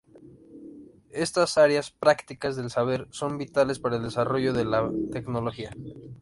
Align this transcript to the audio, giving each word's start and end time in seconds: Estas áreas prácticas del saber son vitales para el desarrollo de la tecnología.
Estas 1.13 1.59
áreas 1.59 1.91
prácticas 1.91 2.55
del 2.55 2.71
saber 2.71 3.07
son 3.11 3.37
vitales 3.37 3.77
para 3.77 3.97
el 3.97 4.01
desarrollo 4.01 4.51
de 4.51 4.65
la 4.65 4.91
tecnología. 5.11 5.75